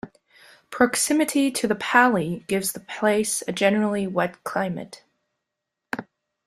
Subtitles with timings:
[0.71, 5.03] Proximity to the "pali" gives the place a generally wet climate.